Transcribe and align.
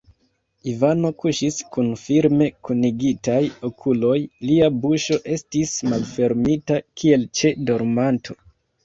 Ivano 0.69 1.09
kuŝis 1.23 1.57
kun 1.75 1.91
firme 2.03 2.47
kunigitaj 2.67 3.41
okuloj; 3.69 4.15
lia 4.51 4.71
buŝo 4.87 5.19
estis 5.37 5.75
malfermita, 5.93 6.79
kiel 7.03 7.27
ĉe 7.43 7.53
dormanto. 7.69 8.39